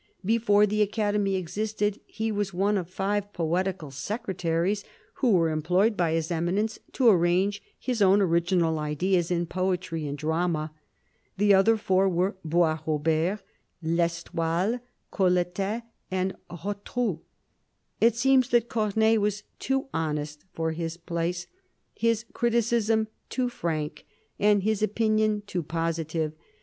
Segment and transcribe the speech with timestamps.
[0.25, 4.83] Before the Academy existed he was one of five poetical secretaries
[5.21, 10.17] who were employed by His Eminence to arrange his own original ideas in poetry and
[10.17, 10.73] drama.
[11.37, 13.41] The other four were Boisrobert,
[13.85, 14.79] I'Estoile,
[15.11, 17.19] Colletet, and Rotrou.
[17.99, 21.45] It seems that Corneille was too honest for his place;
[21.93, 24.07] his criticism too frank
[24.39, 26.33] and his opinion too positive.